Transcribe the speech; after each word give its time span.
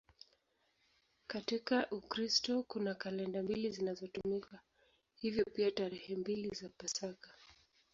Katika 1.27 1.89
Ukristo 1.91 2.63
kuna 2.63 2.95
kalenda 2.95 3.43
mbili 3.43 3.69
zinazotumika, 3.71 4.59
hivyo 5.15 5.45
pia 5.55 5.71
tarehe 5.71 6.15
mbili 6.15 6.49
za 6.55 6.69
Pasaka. 6.69 7.29